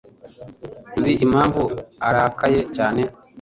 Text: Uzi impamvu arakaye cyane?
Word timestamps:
Uzi 0.97 1.13
impamvu 1.25 1.63
arakaye 2.07 2.61
cyane? 2.75 3.01